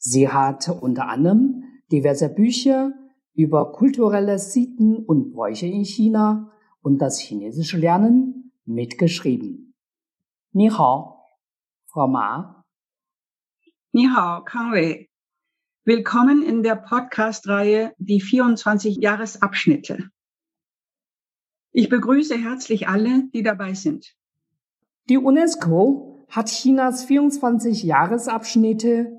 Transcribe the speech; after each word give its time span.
Sie 0.00 0.28
hat 0.28 0.68
unter 0.68 1.08
anderem 1.08 1.64
diverse 1.90 2.28
Bücher 2.28 2.92
über 3.34 3.72
kulturelle 3.72 4.38
Sitten 4.38 4.96
und 4.96 5.32
Bräuche 5.32 5.66
in 5.66 5.84
China 5.84 6.52
und 6.82 6.98
das 6.98 7.18
chinesische 7.18 7.78
Lernen 7.78 8.52
mitgeschrieben. 8.64 9.74
Ni 10.52 10.70
hao, 10.70 11.24
Frau 11.86 12.06
Ma. 12.06 12.64
Ni 13.90 14.06
hao, 14.06 14.44
Kang 14.44 14.70
Wei. 14.70 15.08
Willkommen 15.84 16.44
in 16.44 16.62
der 16.62 16.76
Podcast-Reihe 16.76 17.92
Die 17.98 18.20
24 18.20 18.98
Jahresabschnitte. 18.98 20.10
Ich 21.72 21.88
begrüße 21.88 22.36
herzlich 22.36 22.86
alle, 22.86 23.28
die 23.34 23.42
dabei 23.42 23.74
sind. 23.74 24.14
Die 25.08 25.18
UNESCO 25.18 26.24
hat 26.28 26.50
Chinas 26.50 27.04
24 27.04 27.82
Jahresabschnitte 27.82 29.18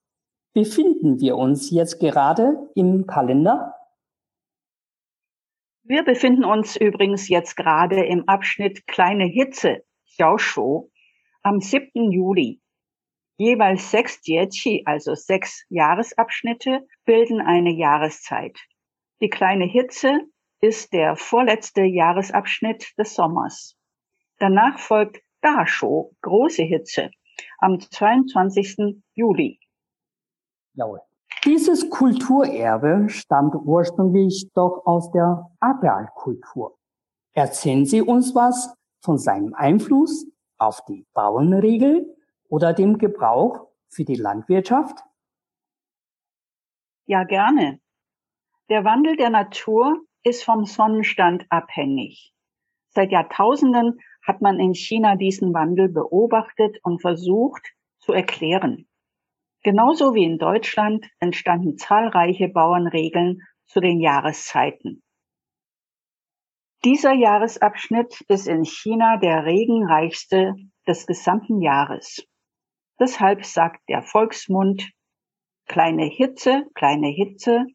befinden 0.53 1.19
wir 1.19 1.37
uns 1.37 1.71
jetzt 1.71 1.99
gerade 1.99 2.69
im 2.75 3.07
Kalender? 3.07 3.75
Wir 5.83 6.03
befinden 6.03 6.45
uns 6.45 6.75
übrigens 6.75 7.27
jetzt 7.29 7.55
gerade 7.55 8.05
im 8.05 8.27
Abschnitt 8.27 8.85
Kleine 8.87 9.25
Hitze, 9.25 9.83
Xiaoshu, 10.05 10.89
am 11.41 11.59
7. 11.59 12.11
Juli. 12.11 12.61
Jeweils 13.37 13.89
sechs 13.89 14.19
Jieqi, 14.23 14.83
also 14.85 15.15
sechs 15.15 15.65
Jahresabschnitte, 15.69 16.87
bilden 17.05 17.41
eine 17.41 17.71
Jahreszeit. 17.71 18.59
Die 19.19 19.29
kleine 19.29 19.65
Hitze 19.65 20.19
ist 20.59 20.93
der 20.93 21.15
vorletzte 21.15 21.81
Jahresabschnitt 21.81 22.93
des 22.99 23.15
Sommers. 23.15 23.75
Danach 24.37 24.77
folgt 24.77 25.21
Dasho, 25.41 26.15
große 26.21 26.61
Hitze, 26.63 27.09
am 27.57 27.79
22. 27.79 29.01
Juli. 29.15 29.59
Jawohl. 30.73 31.01
Dieses 31.45 31.89
Kulturerbe 31.89 33.09
stammt 33.09 33.55
ursprünglich 33.55 34.51
doch 34.53 34.85
aus 34.85 35.11
der 35.11 35.49
Agrarkultur. 35.59 36.77
Erzählen 37.33 37.85
Sie 37.85 38.01
uns 38.01 38.35
was 38.35 38.75
von 39.01 39.17
seinem 39.17 39.53
Einfluss 39.53 40.27
auf 40.57 40.83
die 40.85 41.05
Bauernregel 41.13 42.15
oder 42.47 42.73
dem 42.73 42.97
Gebrauch 42.97 43.67
für 43.89 44.05
die 44.05 44.15
Landwirtschaft? 44.15 44.99
Ja, 47.05 47.23
gerne. 47.23 47.79
Der 48.69 48.85
Wandel 48.85 49.17
der 49.17 49.31
Natur 49.31 49.99
ist 50.23 50.43
vom 50.43 50.65
Sonnenstand 50.65 51.45
abhängig. 51.49 52.33
Seit 52.89 53.11
Jahrtausenden 53.11 53.99
hat 54.21 54.41
man 54.41 54.59
in 54.59 54.75
China 54.75 55.15
diesen 55.15 55.53
Wandel 55.53 55.89
beobachtet 55.89 56.77
und 56.83 57.01
versucht 57.01 57.65
zu 57.99 58.13
erklären. 58.13 58.87
Genauso 59.63 60.15
wie 60.15 60.23
in 60.23 60.39
Deutschland 60.39 61.07
entstanden 61.19 61.77
zahlreiche 61.77 62.47
Bauernregeln 62.47 63.41
zu 63.67 63.79
den 63.79 63.99
Jahreszeiten. 63.99 65.03
Dieser 66.83 67.13
Jahresabschnitt 67.13 68.21
ist 68.27 68.47
in 68.47 68.65
China 68.65 69.17
der 69.17 69.45
regenreichste 69.45 70.55
des 70.87 71.05
gesamten 71.05 71.61
Jahres. 71.61 72.27
Deshalb 72.99 73.45
sagt 73.45 73.87
der 73.87 74.01
Volksmund, 74.01 74.91
kleine 75.67 76.05
Hitze, 76.05 76.65
kleine 76.73 77.09
Hitze, 77.09 77.65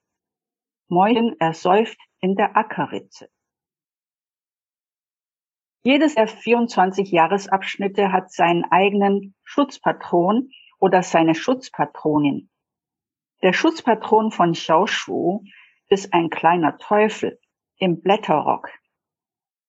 Mäuschen 0.89 1.37
ersäuft 1.39 1.99
in 2.21 2.35
der 2.35 2.57
Ackerritze. 2.57 3.29
Jedes 5.85 6.17
der 6.17 6.27
24 6.27 7.13
Jahresabschnitte 7.13 8.11
hat 8.11 8.33
seinen 8.33 8.65
eigenen 8.65 9.37
Schutzpatron 9.45 10.51
oder 10.79 11.03
seine 11.03 11.35
Schutzpatronin. 11.35 12.51
Der 13.43 13.53
Schutzpatron 13.53 14.31
von 14.31 14.53
Xiaoshu 14.53 15.43
ist 15.89 16.13
ein 16.13 16.31
kleiner 16.31 16.79
Teufel 16.79 17.39
im 17.79 18.01
Blätterrock. 18.01 18.71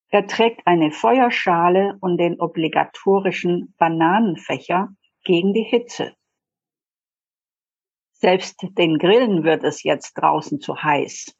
Er 0.09 0.25
trägt 0.25 0.65
eine 0.65 0.91
Feuerschale 0.91 1.97
und 1.99 2.17
den 2.17 2.39
obligatorischen 2.39 3.75
Bananenfächer 3.77 4.89
gegen 5.23 5.53
die 5.53 5.63
Hitze. 5.63 6.15
Selbst 8.13 8.65
den 8.77 8.97
Grillen 8.97 9.43
wird 9.43 9.63
es 9.63 9.83
jetzt 9.83 10.13
draußen 10.13 10.59
zu 10.59 10.81
heiß. 10.81 11.35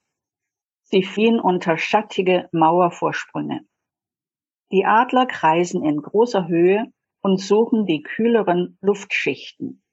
Sie 0.84 1.04
fliehen 1.04 1.40
unter 1.40 1.78
schattige 1.78 2.50
Mauervorsprünge. 2.52 3.62
Die 4.72 4.86
Adler 4.86 5.26
kreisen 5.26 5.84
in 5.84 6.02
großer 6.02 6.48
Höhe 6.48 6.92
und 7.28 7.42
suchen 7.42 7.86
die 7.86 8.04
kühleren 8.04 8.78
Luftschichten. 8.80 9.84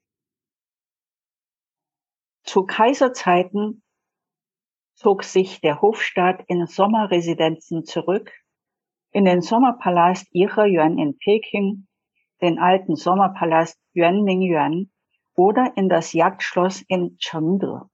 Zu 2.45 2.65
Kaiserzeiten 2.65 3.83
zog 4.93 5.25
sich 5.25 5.59
der 5.59 5.81
Hofstaat 5.81 6.45
in 6.47 6.65
Sommerresidenzen 6.65 7.83
zurück, 7.83 8.31
in 9.11 9.25
den 9.25 9.41
Sommerpalast 9.41 10.27
Yuan 10.31 10.97
in 10.97 11.17
Peking, 11.17 11.87
den 12.41 12.57
alten 12.57 12.95
Sommerpalast 12.95 13.77
Yuanmingyuan 13.93 14.89
oder 15.35 15.73
in 15.75 15.89
das 15.89 16.13
Jagdschloss 16.13 16.85
in 16.87 17.17
Chengde. 17.17 17.89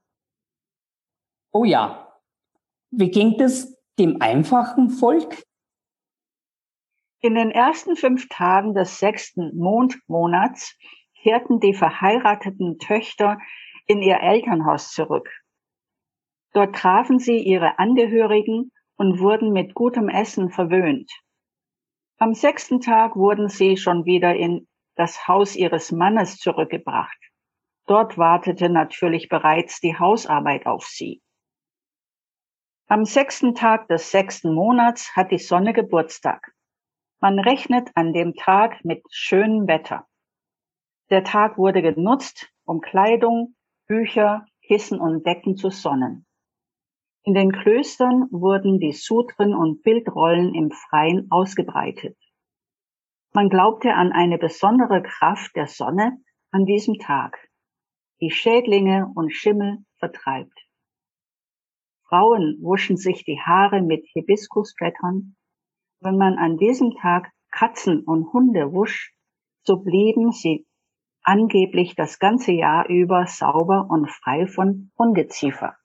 Oh 1.52 1.64
ja, 1.64 2.14
wie 2.92 3.10
ging 3.10 3.42
es 3.42 3.76
dem 3.98 4.22
einfachen 4.22 4.92
Volk? 4.92 5.44
In 7.24 7.36
den 7.36 7.52
ersten 7.52 7.96
fünf 7.96 8.28
Tagen 8.30 8.74
des 8.74 8.98
sechsten 8.98 9.56
Mondmonats 9.56 10.76
kehrten 11.22 11.60
die 11.60 11.76
verheirateten 11.76 12.80
Töchter 12.80 13.38
in 13.86 14.02
ihr 14.02 14.20
Elternhaus 14.22 14.92
zurück. 14.92 15.30
Dort 16.54 16.76
trafen 16.76 17.20
sie 17.20 17.38
ihre 17.38 17.78
Angehörigen 17.78 18.72
und 18.98 19.20
wurden 19.20 19.54
mit 19.54 19.76
gutem 19.76 20.10
Essen 20.10 20.50
verwöhnt. 20.50 21.12
Am 22.18 22.34
sechsten 22.34 22.82
Tag 22.82 23.16
wurden 23.16 23.50
sie 23.50 23.78
schon 23.78 24.06
wieder 24.06 24.36
in 24.36 24.68
das 24.96 25.28
Haus 25.28 25.56
ihres 25.56 25.92
Mannes 25.92 26.38
zurückgebracht. 26.38 27.18
Dort 27.86 28.18
wartete 28.18 28.70
natürlich 28.70 29.30
bereits 29.30 29.80
die 29.80 29.98
Hausarbeit 29.98 30.66
auf 30.66 30.86
sie. 30.86 31.22
Am 32.88 33.06
sechsten 33.06 33.54
Tag 33.54 33.88
des 33.90 34.10
sechsten 34.10 34.56
Monats 34.56 35.16
hat 35.16 35.32
die 35.32 35.38
Sonne 35.38 35.74
Geburtstag. 35.74 36.52
Man 37.24 37.38
rechnet 37.38 37.92
an 37.94 38.14
dem 38.14 38.34
Tag 38.34 38.84
mit 38.84 39.04
schönem 39.12 39.68
Wetter. 39.68 40.08
Der 41.12 41.24
Tag 41.24 41.60
wurde 41.60 41.84
genutzt, 41.84 42.52
um 42.66 42.82
Kleidung, 42.82 43.56
Bücher, 43.86 44.48
Kissen 44.64 45.00
und 45.00 45.24
Decken 45.24 45.56
zu 45.56 45.70
sonnen. 45.70 46.26
In 47.24 47.36
den 47.36 47.52
Klöstern 47.52 48.28
wurden 48.32 48.80
die 48.80 48.94
Sutren 48.94 49.54
und 49.54 49.84
Bildrollen 49.84 50.56
im 50.56 50.72
Freien 50.72 51.28
ausgebreitet. 51.30 52.18
Man 53.34 53.50
glaubte 53.50 53.94
an 53.94 54.12
eine 54.12 54.40
besondere 54.40 55.04
Kraft 55.04 55.56
der 55.56 55.68
Sonne 55.68 56.18
an 56.50 56.66
diesem 56.66 56.98
Tag, 56.98 57.38
die 58.20 58.32
Schädlinge 58.32 59.12
und 59.14 59.30
Schimmel 59.30 59.86
vertreibt. 60.00 60.58
Frauen 62.08 62.58
wuschen 62.62 62.98
sich 62.98 63.24
die 63.24 63.40
Haare 63.40 63.84
mit 63.84 64.08
Hibiskusblättern. 64.14 65.36
Wenn 66.02 66.18
man 66.18 66.40
an 66.40 66.58
diesem 66.58 66.96
Tag 66.96 67.32
Katzen 67.52 68.04
und 68.04 68.34
Hunde 68.34 68.74
wusch, 68.74 69.14
so 69.64 69.78
blieben 69.78 70.32
sie 70.32 70.66
angeblich 71.24 71.96
das 71.96 72.18
ganze 72.18 72.52
Jahr 72.52 72.90
über 72.90 73.28
sauber 73.28 73.88
und 73.88 74.10
frei 74.10 74.48
von 74.48 74.92
Ungeziefer. 74.96 75.76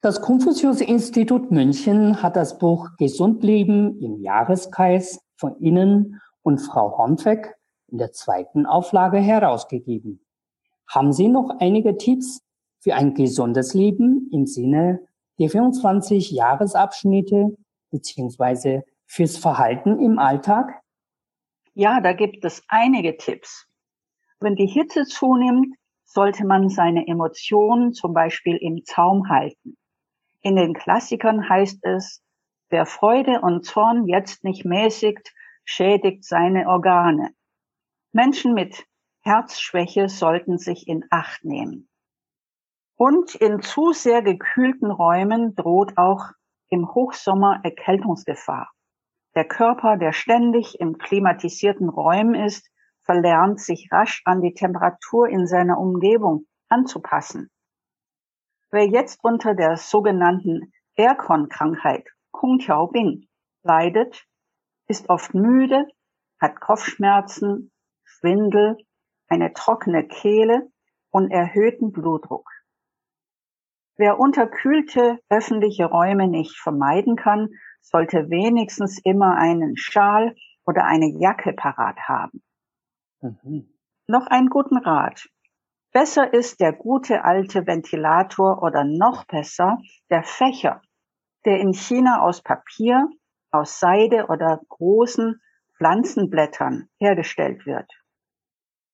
Das 0.00 0.20
Konfuzius-Institut 0.20 1.52
München 1.52 2.20
hat 2.24 2.34
das 2.34 2.58
Buch 2.58 2.88
Gesund 2.98 3.44
leben 3.44 4.00
im 4.00 4.18
Jahreskreis 4.20 5.20
von 5.36 5.56
Ihnen 5.60 6.20
und 6.42 6.58
Frau 6.58 6.98
Hornfeck 6.98 7.54
in 7.86 7.98
der 7.98 8.10
zweiten 8.10 8.66
Auflage 8.66 9.18
herausgegeben. 9.18 10.26
Haben 10.88 11.12
Sie 11.12 11.28
noch 11.28 11.50
einige 11.60 11.96
Tipps 11.98 12.40
für 12.80 12.94
ein 12.96 13.14
gesundes 13.14 13.74
Leben 13.74 14.28
im 14.32 14.46
Sinne 14.46 15.06
der 15.38 15.50
24 15.50 16.30
Jahresabschnitte 16.30 17.56
beziehungsweise 17.90 18.84
fürs 19.06 19.36
Verhalten 19.36 20.00
im 20.00 20.18
Alltag? 20.18 20.80
Ja, 21.74 22.00
da 22.00 22.12
gibt 22.12 22.44
es 22.44 22.62
einige 22.68 23.16
Tipps. 23.16 23.66
Wenn 24.40 24.56
die 24.56 24.66
Hitze 24.66 25.04
zunimmt, 25.04 25.74
sollte 26.04 26.44
man 26.46 26.68
seine 26.68 27.06
Emotionen 27.06 27.92
zum 27.92 28.12
Beispiel 28.12 28.56
im 28.56 28.84
Zaum 28.84 29.28
halten. 29.28 29.76
In 30.42 30.56
den 30.56 30.74
Klassikern 30.74 31.48
heißt 31.48 31.84
es, 31.84 32.22
wer 32.68 32.84
Freude 32.84 33.40
und 33.40 33.64
Zorn 33.64 34.06
jetzt 34.06 34.44
nicht 34.44 34.64
mäßigt, 34.64 35.32
schädigt 35.64 36.24
seine 36.24 36.66
Organe. 36.68 37.30
Menschen 38.12 38.52
mit 38.52 38.84
Herzschwäche 39.20 40.08
sollten 40.08 40.58
sich 40.58 40.88
in 40.88 41.04
Acht 41.10 41.44
nehmen. 41.44 41.88
Und 43.04 43.34
in 43.34 43.60
zu 43.62 43.92
sehr 43.92 44.22
gekühlten 44.22 44.88
Räumen 44.88 45.56
droht 45.56 45.98
auch 45.98 46.26
im 46.68 46.86
Hochsommer 46.94 47.58
Erkältungsgefahr. 47.64 48.70
Der 49.34 49.44
Körper, 49.44 49.96
der 49.96 50.12
ständig 50.12 50.78
im 50.78 50.98
klimatisierten 50.98 51.88
Räumen 51.88 52.36
ist, 52.36 52.70
verlernt 53.00 53.58
sich 53.58 53.88
rasch 53.90 54.22
an 54.24 54.40
die 54.40 54.54
Temperatur 54.54 55.28
in 55.28 55.48
seiner 55.48 55.78
Umgebung 55.78 56.46
anzupassen. 56.68 57.50
Wer 58.70 58.86
jetzt 58.86 59.18
unter 59.24 59.56
der 59.56 59.78
sogenannten 59.78 60.72
Aircon-Krankheit 60.94 62.08
Kungtiaobing 62.30 63.26
leidet, 63.64 64.24
ist 64.86 65.08
oft 65.08 65.34
müde, 65.34 65.88
hat 66.40 66.60
Kopfschmerzen, 66.60 67.72
Schwindel, 68.04 68.76
eine 69.26 69.52
trockene 69.54 70.06
Kehle 70.06 70.70
und 71.10 71.32
erhöhten 71.32 71.90
Blutdruck. 71.90 72.51
Wer 73.96 74.18
unterkühlte 74.18 75.18
öffentliche 75.28 75.84
Räume 75.84 76.28
nicht 76.28 76.56
vermeiden 76.56 77.16
kann, 77.16 77.50
sollte 77.80 78.30
wenigstens 78.30 78.98
immer 79.04 79.36
einen 79.36 79.76
Schal 79.76 80.34
oder 80.64 80.84
eine 80.84 81.08
Jacke 81.18 81.52
parat 81.52 81.98
haben. 82.08 82.42
Mhm. 83.20 83.68
Noch 84.06 84.26
einen 84.26 84.48
guten 84.48 84.78
Rat. 84.78 85.28
Besser 85.92 86.32
ist 86.32 86.60
der 86.60 86.72
gute 86.72 87.24
alte 87.24 87.66
Ventilator 87.66 88.62
oder 88.62 88.84
noch 88.84 89.26
besser 89.26 89.78
der 90.10 90.22
Fächer, 90.22 90.80
der 91.44 91.60
in 91.60 91.74
China 91.74 92.22
aus 92.22 92.42
Papier, 92.42 93.08
aus 93.50 93.78
Seide 93.78 94.26
oder 94.28 94.60
großen 94.68 95.40
Pflanzenblättern 95.76 96.88
hergestellt 96.98 97.66
wird. 97.66 97.90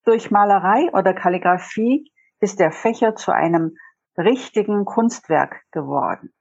Durch 0.04 0.30
Malerei 0.30 0.90
oder 0.92 1.14
Kalligraphie 1.14 2.10
ist 2.40 2.58
der 2.58 2.72
Fächer 2.72 3.14
zu 3.14 3.30
einem 3.30 3.76
richtigen 4.18 4.84
Kunstwerk 4.84 5.64
geworden. 5.70 6.32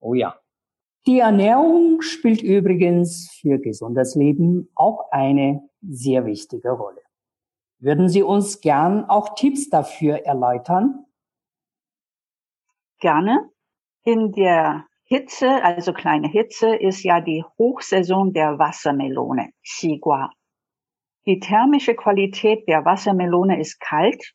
Oh 0.00 0.14
ja. 0.14 0.38
Die 1.06 1.18
Ernährung 1.18 2.00
spielt 2.00 2.42
übrigens 2.42 3.30
für 3.40 3.58
gesundes 3.58 4.14
Leben 4.14 4.70
auch 4.74 5.10
eine 5.10 5.68
sehr 5.80 6.24
wichtige 6.26 6.70
Rolle. 6.70 7.00
Würden 7.78 8.08
Sie 8.08 8.22
uns 8.22 8.60
gern 8.60 9.04
auch 9.06 9.34
Tipps 9.34 9.68
dafür 9.68 10.24
erläutern? 10.24 11.04
Gerne. 13.00 13.50
In 14.04 14.30
der 14.30 14.86
Hitze, 15.02 15.62
also 15.64 15.92
kleine 15.92 16.28
Hitze, 16.28 16.76
ist 16.76 17.02
ja 17.02 17.20
die 17.20 17.44
Hochsaison 17.58 18.32
der 18.32 18.58
Wassermelone, 18.58 19.52
Xigua. 19.64 20.30
Die 21.26 21.40
thermische 21.40 21.94
Qualität 21.94 22.66
der 22.68 22.84
Wassermelone 22.84 23.60
ist 23.60 23.80
kalt. 23.80 24.32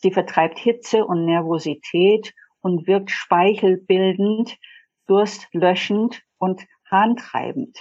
Sie 0.00 0.12
vertreibt 0.12 0.58
Hitze 0.58 1.04
und 1.04 1.24
Nervosität 1.24 2.32
und 2.60 2.86
wirkt 2.86 3.10
speichelbildend, 3.10 4.56
durstlöschend 5.06 6.22
und 6.38 6.64
harntreibend. 6.88 7.76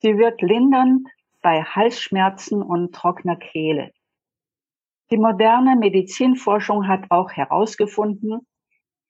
Sie 0.00 0.18
wirkt 0.18 0.42
lindernd 0.42 1.08
bei 1.42 1.62
Halsschmerzen 1.62 2.62
und 2.62 2.94
trockener 2.94 3.36
Kehle. 3.36 3.92
Die 5.10 5.16
moderne 5.16 5.76
Medizinforschung 5.76 6.88
hat 6.88 7.10
auch 7.10 7.30
herausgefunden, 7.30 8.46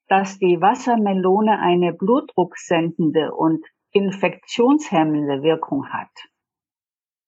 dass 0.07 0.37
die 0.37 0.61
Wassermelone 0.61 1.59
eine 1.59 1.93
blutdrucksendende 1.93 3.33
und 3.33 3.65
infektionshemmende 3.91 5.41
Wirkung 5.41 5.87
hat. 5.89 6.11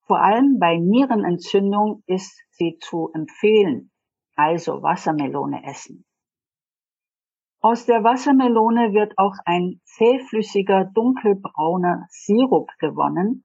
Vor 0.06 0.20
allem 0.20 0.58
bei 0.58 0.76
Nierenentzündung 0.76 2.02
ist 2.06 2.38
sie 2.50 2.78
zu 2.78 3.10
empfehlen, 3.14 3.90
also 4.36 4.82
Wassermelone 4.82 5.64
essen. 5.64 6.04
Aus 7.60 7.86
der 7.86 8.04
Wassermelone 8.04 8.92
wird 8.92 9.14
auch 9.16 9.36
ein 9.46 9.80
zähflüssiger 9.84 10.84
dunkelbrauner 10.84 12.06
Sirup 12.10 12.70
gewonnen, 12.78 13.44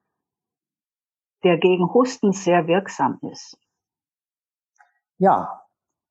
der 1.44 1.58
gegen 1.58 1.94
Husten 1.94 2.34
sehr 2.34 2.68
wirksam 2.68 3.20
ist. 3.32 3.58
Ja, 5.18 5.64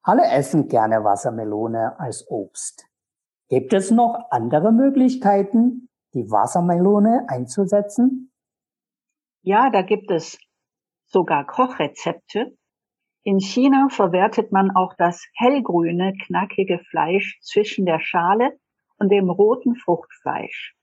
alle 0.02 0.26
essen 0.30 0.68
gerne 0.68 1.04
Wassermelone 1.04 1.98
als 1.98 2.26
Obst. 2.30 2.86
Gibt 3.48 3.72
es 3.72 3.90
noch 3.90 4.26
andere 4.30 4.72
Möglichkeiten, 4.72 5.88
die 6.14 6.30
Wassermelone 6.30 7.26
einzusetzen? 7.28 8.30
Ja, 9.42 9.70
da 9.70 9.82
gibt 9.82 10.10
es 10.10 10.38
sogar 11.06 11.46
Kochrezepte. 11.46 12.57
In 13.30 13.40
China 13.40 13.90
verwertet 13.90 14.52
man 14.52 14.74
auch 14.74 14.94
das 14.94 15.22
hellgrüne, 15.34 16.14
knackige 16.14 16.78
Fleisch 16.78 17.38
zwischen 17.42 17.84
der 17.84 18.00
Schale 18.00 18.58
und 18.96 19.12
dem 19.12 19.28
roten 19.28 19.76
Fruchtfleisch. 19.76 20.74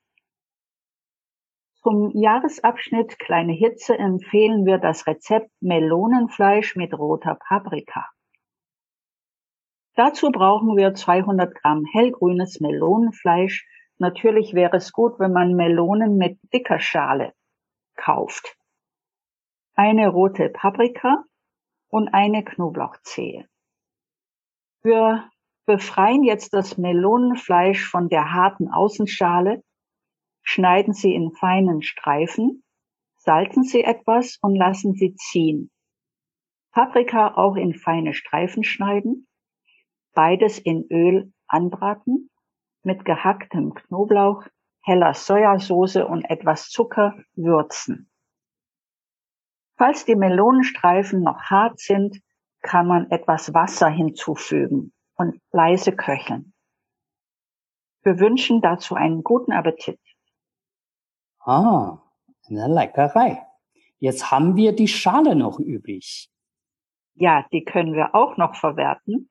Zum 1.81 2.11
Jahresabschnitt 2.11 3.17
Kleine 3.17 3.53
Hitze 3.53 3.97
empfehlen 3.97 4.63
wir 4.63 4.77
das 4.77 5.07
Rezept 5.07 5.49
Melonenfleisch 5.59 6.75
mit 6.75 6.93
roter 6.93 7.33
Paprika. 7.33 8.05
Dazu 9.95 10.29
brauchen 10.29 10.77
wir 10.77 10.93
200 10.93 11.55
Gramm 11.55 11.83
hellgrünes 11.93 12.59
Melonenfleisch. 12.59 13.67
Natürlich 13.97 14.53
wäre 14.53 14.77
es 14.77 14.91
gut, 14.91 15.17
wenn 15.17 15.33
man 15.33 15.55
Melonen 15.55 16.15
mit 16.17 16.37
dicker 16.53 16.77
Schale 16.77 17.33
kauft. 17.95 18.55
Eine 19.73 20.09
rote 20.09 20.49
Paprika 20.49 21.23
und 21.95 22.09
eine 22.09 22.43
Knoblauchzehe. 22.43 23.47
Wir 24.83 25.29
befreien 25.65 26.23
jetzt 26.25 26.53
das 26.53 26.77
Melonenfleisch 26.77 27.89
von 27.89 28.09
der 28.09 28.33
harten 28.33 28.67
Außenschale 28.67 29.63
schneiden 30.43 30.93
Sie 30.93 31.15
in 31.15 31.31
feinen 31.31 31.81
Streifen, 31.81 32.65
salzen 33.15 33.63
Sie 33.63 33.85
etwas 33.85 34.37
und 34.41 34.57
lassen 34.57 34.93
Sie 34.93 35.15
ziehen. 35.15 35.71
Paprika 36.73 37.33
auch 37.35 37.55
in 37.55 37.73
feine 37.73 38.13
Streifen 38.13 38.65
schneiden, 38.65 39.29
beides 40.13 40.59
in 40.59 40.85
Öl 40.91 41.31
anbraten, 41.47 42.29
mit 42.83 43.05
gehacktem 43.05 43.73
Knoblauch, 43.73 44.43
heller 44.83 45.13
Sojasauce 45.13 45.95
und 45.95 46.25
etwas 46.25 46.67
Zucker 46.67 47.15
würzen. 47.35 48.11
Falls 49.77 50.05
die 50.05 50.15
Melonenstreifen 50.15 51.21
noch 51.21 51.41
hart 51.43 51.79
sind, 51.79 52.21
kann 52.61 52.87
man 52.87 53.11
etwas 53.11 53.53
Wasser 53.53 53.89
hinzufügen 53.89 54.93
und 55.15 55.39
leise 55.51 55.95
köcheln. 55.95 56.53
Wir 58.03 58.19
wünschen 58.19 58.61
dazu 58.61 58.95
einen 58.95 59.23
guten 59.23 59.51
Appetit. 59.51 59.99
Ah, 61.39 61.99
eine 62.47 62.67
Leckerei. 62.67 63.45
Jetzt 63.99 64.31
haben 64.31 64.55
wir 64.55 64.73
die 64.75 64.87
Schale 64.87 65.35
noch 65.35 65.59
übrig. 65.59 66.29
Ja, 67.15 67.45
die 67.51 67.63
können 67.63 67.93
wir 67.93 68.13
auch 68.13 68.37
noch 68.37 68.55
verwerten. 68.55 69.29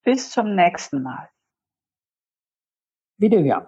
Bis 0.05 0.31
zum 0.31 0.55
nächsten 0.55 1.03
Mal. 1.03 1.29
Wiederhören. 3.19 3.67